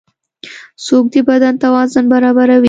[0.83, 2.59] خوب د بدن توازن برابروي